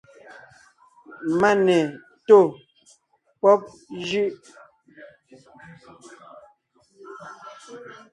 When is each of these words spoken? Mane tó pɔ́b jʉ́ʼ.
Mane 1.39 1.77
tó 2.27 2.37
pɔ́b 3.39 3.61
jʉ́ʼ. 4.07 4.31